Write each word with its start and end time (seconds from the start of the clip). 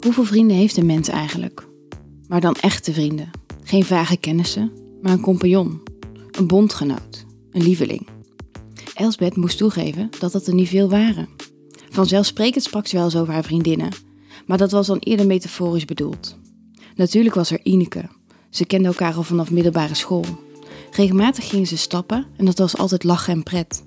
Hoeveel 0.00 0.24
vrienden 0.24 0.56
heeft 0.56 0.76
een 0.76 0.86
mens 0.86 1.08
eigenlijk? 1.08 1.66
Maar 2.28 2.40
dan 2.40 2.54
echte 2.54 2.92
vrienden. 2.92 3.30
Geen 3.62 3.84
vage 3.84 4.16
kennissen, 4.16 4.72
maar 5.02 5.12
een 5.12 5.20
compagnon, 5.20 5.80
een 6.30 6.46
bondgenoot, 6.46 7.24
een 7.50 7.62
lieveling. 7.62 8.06
Elsbeth 8.94 9.36
moest 9.36 9.58
toegeven 9.58 10.10
dat 10.18 10.32
dat 10.32 10.46
er 10.46 10.54
niet 10.54 10.68
veel 10.68 10.88
waren. 10.88 11.28
Vanzelfsprekend 11.90 12.64
sprak 12.64 12.86
ze 12.86 12.96
wel 12.96 13.04
eens 13.04 13.16
over 13.16 13.32
haar 13.32 13.44
vriendinnen, 13.44 13.92
maar 14.46 14.58
dat 14.58 14.70
was 14.70 14.86
dan 14.86 14.98
eerder 14.98 15.26
metaforisch 15.26 15.84
bedoeld. 15.84 16.38
Natuurlijk 16.94 17.34
was 17.34 17.50
er 17.50 17.60
Ineke. 17.62 18.08
Ze 18.50 18.64
kenden 18.64 18.90
elkaar 18.90 19.14
al 19.14 19.22
vanaf 19.22 19.50
middelbare 19.50 19.94
school. 19.94 20.24
Regelmatig 20.90 21.48
gingen 21.48 21.66
ze 21.66 21.76
stappen 21.76 22.26
en 22.36 22.44
dat 22.44 22.58
was 22.58 22.76
altijd 22.76 23.04
lachen 23.04 23.32
en 23.32 23.42
pret. 23.42 23.84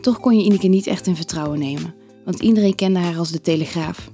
Toch 0.00 0.20
kon 0.20 0.36
je 0.38 0.44
Ineke 0.44 0.68
niet 0.68 0.86
echt 0.86 1.06
in 1.06 1.16
vertrouwen 1.16 1.58
nemen, 1.58 1.94
want 2.24 2.40
iedereen 2.40 2.74
kende 2.74 2.98
haar 2.98 3.18
als 3.18 3.30
de 3.30 3.40
Telegraaf. 3.40 4.10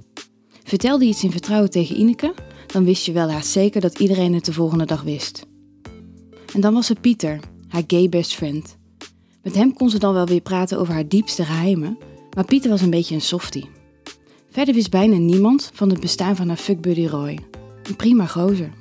Vertelde 0.67 1.05
iets 1.05 1.23
in 1.23 1.31
vertrouwen 1.31 1.69
tegen 1.69 1.99
Ineke, 1.99 2.33
dan 2.65 2.85
wist 2.85 3.05
je 3.05 3.11
wel 3.11 3.31
haast 3.31 3.49
zeker 3.49 3.81
dat 3.81 3.99
iedereen 3.99 4.33
het 4.33 4.45
de 4.45 4.53
volgende 4.53 4.85
dag 4.85 5.01
wist. 5.01 5.45
En 6.53 6.61
dan 6.61 6.73
was 6.73 6.89
er 6.89 6.99
Pieter, 6.99 7.39
haar 7.67 7.83
gay 7.87 8.09
best 8.09 8.35
friend. 8.35 8.77
Met 9.43 9.55
hem 9.55 9.73
kon 9.73 9.89
ze 9.89 9.99
dan 9.99 10.13
wel 10.13 10.25
weer 10.25 10.41
praten 10.41 10.79
over 10.79 10.93
haar 10.93 11.07
diepste 11.07 11.45
geheimen, 11.45 11.97
maar 12.35 12.45
Pieter 12.45 12.69
was 12.69 12.81
een 12.81 12.89
beetje 12.89 13.15
een 13.15 13.21
softie. 13.21 13.69
Verder 14.49 14.73
wist 14.73 14.89
bijna 14.89 15.17
niemand 15.17 15.71
van 15.73 15.89
het 15.89 15.99
bestaan 15.99 16.35
van 16.35 16.47
haar 16.47 16.57
fuckbuddy 16.57 17.05
Roy. 17.05 17.39
Een 17.83 17.95
prima 17.95 18.25
gozer. 18.25 18.71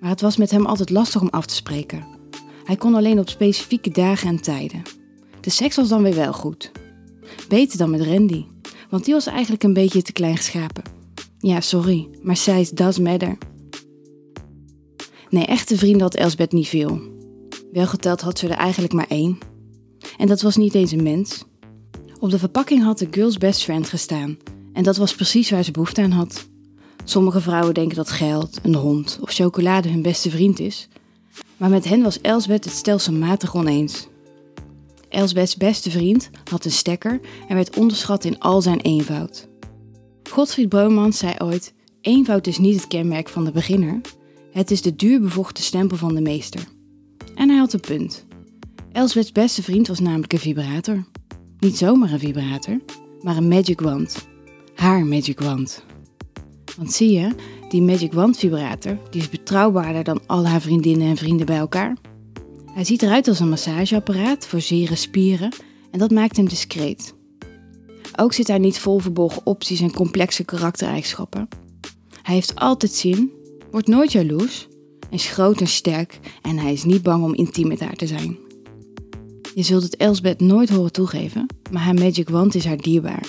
Maar 0.00 0.10
het 0.10 0.20
was 0.20 0.36
met 0.36 0.50
hem 0.50 0.66
altijd 0.66 0.90
lastig 0.90 1.20
om 1.20 1.28
af 1.28 1.46
te 1.46 1.54
spreken. 1.54 2.06
Hij 2.64 2.76
kon 2.76 2.94
alleen 2.94 3.18
op 3.18 3.28
specifieke 3.28 3.90
dagen 3.90 4.28
en 4.28 4.40
tijden. 4.40 4.82
De 5.40 5.50
seks 5.50 5.76
was 5.76 5.88
dan 5.88 6.02
weer 6.02 6.14
wel 6.14 6.32
goed. 6.32 6.72
Beter 7.48 7.78
dan 7.78 7.90
met 7.90 8.02
Randy, 8.02 8.44
want 8.90 9.04
die 9.04 9.14
was 9.14 9.26
eigenlijk 9.26 9.62
een 9.62 9.72
beetje 9.72 10.02
te 10.02 10.12
klein 10.12 10.36
geschapen. 10.36 10.95
Ja, 11.46 11.60
sorry, 11.60 12.08
maar 12.22 12.36
size 12.36 12.74
does 12.74 12.98
matter. 12.98 13.38
Nee, 15.30 15.44
echte 15.44 15.76
vrienden 15.76 16.00
had 16.00 16.14
Elsbeth 16.14 16.52
niet 16.52 16.68
veel. 16.68 17.00
Wel 17.72 17.86
geteld 17.86 18.20
had 18.20 18.38
ze 18.38 18.48
er 18.48 18.56
eigenlijk 18.56 18.92
maar 18.92 19.06
één. 19.08 19.38
En 20.16 20.26
dat 20.26 20.42
was 20.42 20.56
niet 20.56 20.74
eens 20.74 20.92
een 20.92 21.02
mens. 21.02 21.44
Op 22.20 22.30
de 22.30 22.38
verpakking 22.38 22.82
had 22.82 22.98
de 22.98 23.08
girl's 23.10 23.38
best 23.38 23.62
friend 23.62 23.88
gestaan. 23.88 24.36
En 24.72 24.82
dat 24.82 24.96
was 24.96 25.14
precies 25.14 25.50
waar 25.50 25.62
ze 25.62 25.70
behoefte 25.70 26.02
aan 26.02 26.10
had. 26.10 26.48
Sommige 27.04 27.40
vrouwen 27.40 27.74
denken 27.74 27.96
dat 27.96 28.10
geld, 28.10 28.58
een 28.62 28.74
hond 28.74 29.18
of 29.20 29.32
chocolade 29.32 29.88
hun 29.88 30.02
beste 30.02 30.30
vriend 30.30 30.60
is. 30.60 30.88
Maar 31.56 31.70
met 31.70 31.84
hen 31.84 32.02
was 32.02 32.20
Elsbeth 32.20 32.64
het 32.64 32.74
stelselmatig 32.74 33.54
oneens. 33.54 34.08
Elsbeths 35.08 35.56
beste 35.56 35.90
vriend 35.90 36.30
had 36.50 36.64
een 36.64 36.70
stekker 36.70 37.20
en 37.48 37.54
werd 37.54 37.76
onderschat 37.76 38.24
in 38.24 38.38
al 38.38 38.62
zijn 38.62 38.80
eenvoud. 38.80 39.48
Godfried 40.36 40.68
Bromans 40.68 41.18
zei 41.18 41.34
ooit: 41.38 41.74
Eenvoud 42.00 42.46
is 42.46 42.58
niet 42.58 42.74
het 42.74 42.86
kenmerk 42.86 43.28
van 43.28 43.44
de 43.44 43.50
beginner, 43.50 44.00
het 44.52 44.70
is 44.70 44.82
de 44.82 44.96
duurbevochten 44.96 45.64
stempel 45.64 45.96
van 45.96 46.14
de 46.14 46.20
meester. 46.20 46.60
En 47.34 47.48
hij 47.48 47.58
had 47.58 47.72
een 47.72 47.80
punt. 47.80 48.26
Elsbeths 48.92 49.32
beste 49.32 49.62
vriend 49.62 49.88
was 49.88 50.00
namelijk 50.00 50.32
een 50.32 50.38
vibrator. 50.38 51.04
Niet 51.58 51.76
zomaar 51.76 52.12
een 52.12 52.18
vibrator, 52.18 52.80
maar 53.22 53.36
een 53.36 53.48
magic 53.48 53.80
wand. 53.80 54.28
Haar 54.74 55.06
magic 55.06 55.40
wand. 55.40 55.84
Want 56.76 56.92
zie 56.92 57.10
je, 57.10 57.30
die 57.68 57.82
magic 57.82 58.12
wand 58.12 58.38
vibrator 58.38 58.98
die 59.10 59.20
is 59.20 59.28
betrouwbaarder 59.28 60.04
dan 60.04 60.20
al 60.26 60.46
haar 60.46 60.60
vriendinnen 60.60 61.08
en 61.08 61.16
vrienden 61.16 61.46
bij 61.46 61.58
elkaar. 61.58 61.96
Hij 62.72 62.84
ziet 62.84 63.02
eruit 63.02 63.28
als 63.28 63.40
een 63.40 63.48
massageapparaat 63.48 64.46
voor 64.46 64.60
zere 64.60 64.96
spieren 64.96 65.52
en 65.90 65.98
dat 65.98 66.10
maakt 66.10 66.36
hem 66.36 66.48
discreet. 66.48 67.14
Ook 68.16 68.32
zit 68.32 68.46
hij 68.46 68.58
niet 68.58 68.78
vol 68.78 68.98
verborgen 68.98 69.46
opties 69.46 69.80
en 69.80 69.92
complexe 69.92 70.44
karaktereigenschappen. 70.44 71.48
Hij 72.22 72.34
heeft 72.34 72.54
altijd 72.54 72.92
zin, 72.92 73.32
wordt 73.70 73.86
nooit 73.86 74.12
jaloers, 74.12 74.68
is 75.10 75.28
groot 75.28 75.60
en 75.60 75.66
sterk 75.66 76.18
en 76.42 76.58
hij 76.58 76.72
is 76.72 76.84
niet 76.84 77.02
bang 77.02 77.24
om 77.24 77.34
intiem 77.34 77.68
met 77.68 77.80
haar 77.80 77.94
te 77.94 78.06
zijn. 78.06 78.36
Je 79.54 79.62
zult 79.62 79.82
het 79.82 79.96
Elsbeth 79.96 80.40
nooit 80.40 80.68
horen 80.68 80.92
toegeven, 80.92 81.46
maar 81.70 81.82
haar 81.82 81.94
magic 81.94 82.28
wand 82.28 82.54
is 82.54 82.64
haar 82.64 82.76
dierbaar. 82.76 83.26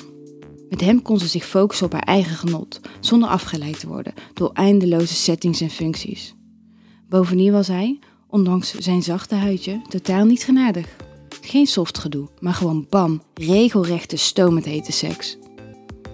Met 0.70 0.82
hem 0.82 1.02
kon 1.02 1.20
ze 1.20 1.28
zich 1.28 1.46
focussen 1.46 1.86
op 1.86 1.92
haar 1.92 2.02
eigen 2.02 2.36
genot, 2.36 2.80
zonder 3.00 3.30
afgeleid 3.30 3.80
te 3.80 3.88
worden 3.88 4.14
door 4.34 4.52
eindeloze 4.54 5.14
settings 5.14 5.62
en 5.62 5.70
functies. 5.70 6.36
Bovendien 7.10 7.52
was 7.52 7.68
hij, 7.68 8.00
ondanks 8.28 8.74
zijn 8.74 9.04
zachte 9.04 9.36
huidje, 9.36 9.82
totaal 9.90 10.26
niet 10.26 10.44
genadig. 10.44 10.96
Geen 11.48 11.68
soft 11.68 11.98
gedoe, 11.98 12.28
maar 12.40 12.54
gewoon 12.54 12.86
bam, 12.90 13.22
regelrechte 13.34 14.18
stomend 14.18 14.66
hete 14.66 14.92
seks. 14.92 15.38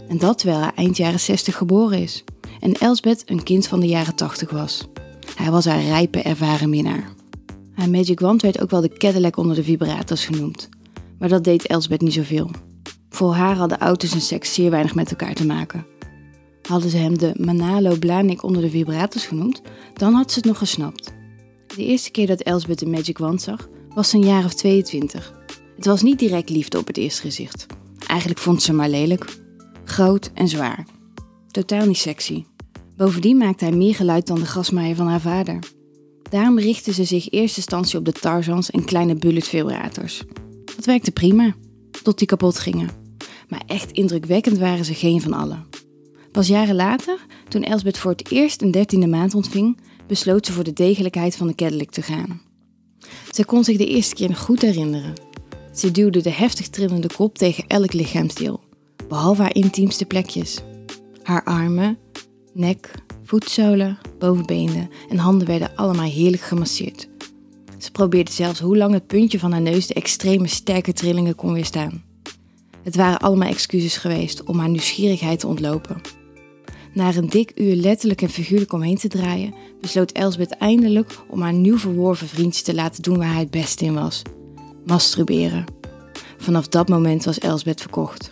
En 0.07 0.17
dat 0.17 0.38
terwijl 0.38 0.61
hij 0.61 0.71
eind 0.75 0.97
jaren 0.97 1.19
60 1.19 1.57
geboren 1.57 1.99
is 1.99 2.23
en 2.59 2.73
Elsbeth 2.73 3.23
een 3.25 3.43
kind 3.43 3.67
van 3.67 3.79
de 3.79 3.88
jaren 3.88 4.16
80 4.16 4.49
was. 4.49 4.88
Hij 5.35 5.51
was 5.51 5.66
haar 5.66 5.81
rijpe, 5.81 6.22
ervaren 6.22 6.69
minnaar. 6.69 7.13
Haar 7.73 7.89
Magic 7.89 8.19
Wand 8.19 8.41
werd 8.41 8.61
ook 8.61 8.69
wel 8.69 8.81
de 8.81 8.93
Cadillac 8.93 9.38
onder 9.38 9.55
de 9.55 9.63
vibrators 9.63 10.25
genoemd, 10.25 10.69
maar 11.19 11.29
dat 11.29 11.43
deed 11.43 11.67
Elsbeth 11.67 12.01
niet 12.01 12.13
zoveel. 12.13 12.49
Voor 13.09 13.33
haar 13.33 13.55
hadden 13.55 13.79
auto's 13.79 14.13
en 14.13 14.22
seks 14.22 14.53
zeer 14.53 14.69
weinig 14.69 14.95
met 14.95 15.09
elkaar 15.09 15.33
te 15.33 15.45
maken. 15.45 15.85
Hadden 16.61 16.89
ze 16.89 16.97
hem 16.97 17.17
de 17.17 17.33
Manalo 17.38 17.95
Blanik 17.95 18.43
onder 18.43 18.61
de 18.61 18.69
vibrators 18.69 19.25
genoemd, 19.25 19.61
dan 19.93 20.13
had 20.13 20.31
ze 20.31 20.38
het 20.38 20.47
nog 20.47 20.57
gesnapt. 20.57 21.13
De 21.75 21.85
eerste 21.85 22.11
keer 22.11 22.27
dat 22.27 22.41
Elsbeth 22.41 22.79
de 22.79 22.85
Magic 22.85 23.17
Wand 23.17 23.41
zag, 23.41 23.69
was 23.95 24.13
een 24.13 24.25
jaar 24.25 24.45
of 24.45 24.53
22. 24.53 25.33
Het 25.75 25.85
was 25.85 26.01
niet 26.01 26.19
direct 26.19 26.49
liefde 26.49 26.77
op 26.77 26.87
het 26.87 26.97
eerste 26.97 27.21
gezicht. 27.21 27.65
Eigenlijk 28.07 28.39
vond 28.39 28.61
ze 28.61 28.73
maar 28.73 28.89
lelijk. 28.89 29.25
Groot 29.85 30.31
en 30.33 30.47
zwaar. 30.47 30.85
Totaal 31.51 31.85
niet 31.85 31.97
sexy. 31.97 32.45
Bovendien 32.97 33.37
maakte 33.37 33.65
hij 33.65 33.73
meer 33.73 33.95
geluid 33.95 34.27
dan 34.27 34.39
de 34.39 34.45
grasmaaier 34.45 34.95
van 34.95 35.07
haar 35.07 35.21
vader. 35.21 35.59
Daarom 36.29 36.59
richtte 36.59 36.93
ze 36.93 37.03
zich 37.03 37.29
in 37.29 37.39
eerste 37.39 37.57
instantie 37.57 37.97
op 37.97 38.05
de 38.05 38.11
Tarzans 38.11 38.71
en 38.71 38.85
kleine 38.85 39.15
bullet 39.15 39.47
vibrators. 39.47 40.23
Dat 40.75 40.85
werkte 40.85 41.11
prima, 41.11 41.55
tot 42.03 42.17
die 42.17 42.27
kapot 42.27 42.59
gingen. 42.59 42.89
Maar 43.47 43.63
echt 43.67 43.91
indrukwekkend 43.91 44.57
waren 44.57 44.85
ze 44.85 44.93
geen 44.93 45.21
van 45.21 45.33
allen. 45.33 45.65
Pas 46.31 46.47
jaren 46.47 46.75
later, 46.75 47.25
toen 47.47 47.63
Elsbeth 47.63 47.97
voor 47.97 48.11
het 48.11 48.31
eerst 48.31 48.61
een 48.61 48.71
dertiende 48.71 49.07
maand 49.07 49.35
ontving, 49.35 49.77
besloot 50.07 50.45
ze 50.45 50.51
voor 50.51 50.63
de 50.63 50.73
degelijkheid 50.73 51.35
van 51.35 51.47
de 51.47 51.55
Cadillac 51.55 51.89
te 51.89 52.01
gaan. 52.01 52.41
Ze 53.31 53.46
kon 53.46 53.64
zich 53.64 53.78
de 53.78 53.86
eerste 53.86 54.16
keer 54.16 54.36
goed 54.36 54.62
herinneren. 54.62 55.14
Ze 55.74 55.91
duwde 55.91 56.22
de 56.22 56.30
heftig 56.30 56.69
trillende 56.69 57.09
kop 57.16 57.38
tegen 57.38 57.64
elk 57.68 57.94
lichaamsdeel, 57.94 58.62
behalve 59.08 59.41
haar 59.41 59.56
intiemste 59.56 60.06
plekjes. 60.06 60.62
Haar 61.24 61.44
armen, 61.44 61.97
nek, 62.53 62.91
voetzolen, 63.24 63.97
bovenbenen 64.19 64.90
en 65.09 65.18
handen 65.18 65.47
werden 65.47 65.75
allemaal 65.75 66.09
heerlijk 66.09 66.44
gemasseerd. 66.44 67.08
Ze 67.78 67.91
probeerde 67.91 68.31
zelfs 68.31 68.59
hoe 68.59 68.78
lang 68.78 68.94
het 68.94 69.08
puntje 69.08 69.40
van 69.40 69.52
haar 69.52 69.62
neus 69.62 69.88
de 69.88 69.94
extreme 69.94 70.47
sterke 70.47 70.94
trillingen 70.94 71.35
kon 71.35 71.53
weerstaan. 71.53 72.03
Het 72.84 72.96
waren 72.96 73.20
allemaal 73.20 73.50
excuses 73.50 73.97
geweest 73.97 74.44
om 74.44 74.59
haar 74.59 74.70
nieuwsgierigheid 74.70 75.40
te 75.40 75.47
ontlopen. 75.47 76.02
Na 76.93 77.15
een 77.15 77.29
dik 77.29 77.51
uur 77.55 77.75
letterlijk 77.75 78.21
en 78.21 78.29
figuurlijk 78.29 78.73
omheen 78.73 78.97
te 78.97 79.07
draaien, 79.07 79.53
besloot 79.81 80.11
Elsbeth 80.11 80.51
eindelijk 80.51 81.15
om 81.27 81.41
haar 81.41 81.53
nieuw 81.53 81.77
verworven 81.77 82.27
vriendje 82.27 82.63
te 82.63 82.73
laten 82.73 83.03
doen 83.03 83.17
waar 83.17 83.31
hij 83.31 83.39
het 83.39 83.51
beste 83.51 83.85
in 83.85 83.93
was: 83.93 84.21
masturberen. 84.85 85.65
Vanaf 86.37 86.67
dat 86.67 86.89
moment 86.89 87.25
was 87.25 87.39
Elsbeth 87.39 87.81
verkocht. 87.81 88.31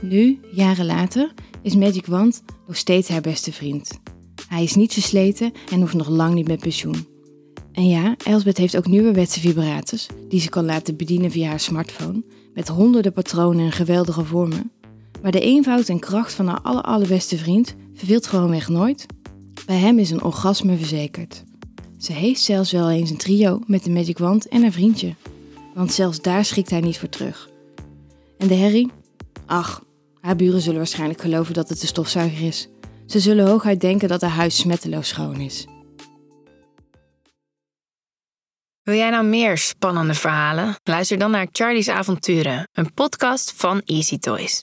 Nu, 0.00 0.40
jaren 0.52 0.86
later, 0.86 1.32
is 1.62 1.74
Magic 1.74 2.06
Wand 2.06 2.42
nog 2.66 2.76
steeds 2.76 3.08
haar 3.08 3.20
beste 3.20 3.52
vriend. 3.52 4.00
Hij 4.48 4.62
is 4.62 4.74
niet 4.74 4.92
versleten 4.92 5.52
en 5.70 5.80
hoeft 5.80 5.94
nog 5.94 6.08
lang 6.08 6.34
niet 6.34 6.48
met 6.48 6.60
pensioen. 6.60 7.06
En 7.72 7.88
ja, 7.88 8.16
Elsbeth 8.24 8.56
heeft 8.56 8.76
ook 8.76 8.86
nieuwerwetse 8.86 9.40
vibrators 9.40 10.06
die 10.28 10.40
ze 10.40 10.48
kan 10.48 10.64
laten 10.64 10.96
bedienen 10.96 11.30
via 11.30 11.48
haar 11.48 11.60
smartphone, 11.60 12.24
met 12.54 12.68
honderden 12.68 13.12
patronen 13.12 13.64
en 13.64 13.72
geweldige 13.72 14.24
vormen. 14.24 14.70
Maar 15.22 15.30
de 15.30 15.40
eenvoud 15.40 15.88
en 15.88 15.98
kracht 15.98 16.32
van 16.32 16.46
haar 16.46 16.60
aller 16.60 16.82
allerbeste 16.82 17.38
vriend 17.38 17.74
verveelt 17.94 18.26
gewoonweg 18.26 18.68
nooit. 18.68 19.06
Bij 19.66 19.76
hem 19.76 19.98
is 19.98 20.10
een 20.10 20.22
orgasme 20.22 20.76
verzekerd. 20.76 21.44
Ze 21.98 22.12
heeft 22.12 22.40
zelfs 22.40 22.72
wel 22.72 22.90
eens 22.90 23.10
een 23.10 23.16
trio 23.16 23.60
met 23.66 23.84
de 23.84 23.90
Magic 23.90 24.18
Wand 24.18 24.48
en 24.48 24.62
haar 24.62 24.72
vriendje. 24.72 25.14
Want 25.74 25.92
zelfs 25.92 26.20
daar 26.20 26.44
schikt 26.44 26.70
hij 26.70 26.80
niet 26.80 26.98
voor 26.98 27.08
terug. 27.08 27.48
En 28.38 28.48
de 28.48 28.54
herrie? 28.54 28.90
Ach, 29.46 29.82
haar 30.20 30.36
buren 30.36 30.60
zullen 30.60 30.78
waarschijnlijk 30.78 31.20
geloven 31.20 31.54
dat 31.54 31.68
het 31.68 31.80
de 31.80 31.86
stofzuiger 31.86 32.46
is. 32.46 32.68
Ze 33.06 33.20
zullen 33.20 33.46
hooguit 33.46 33.80
denken 33.80 34.08
dat 34.08 34.20
haar 34.20 34.30
huis 34.30 34.56
smetteloos 34.56 35.08
schoon 35.08 35.40
is. 35.40 35.66
Wil 38.82 38.96
jij 38.96 39.10
nou 39.10 39.24
meer 39.24 39.58
spannende 39.58 40.14
verhalen? 40.14 40.76
Luister 40.84 41.18
dan 41.18 41.30
naar 41.30 41.48
Charlie's 41.52 41.88
Avonturen, 41.88 42.68
een 42.72 42.94
podcast 42.94 43.52
van 43.56 43.82
Easy 43.84 44.18
Toys. 44.18 44.56